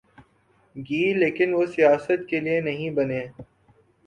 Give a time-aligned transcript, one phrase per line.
[0.75, 3.23] گی لیکن وہ سیاست کے لئے نہیں بنے۔